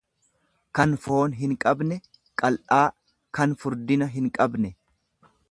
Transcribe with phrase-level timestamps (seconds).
[0.77, 1.99] kan foon hinqabne,
[2.43, 2.83] qal'aa.
[3.41, 4.75] kan furdina hinqabne.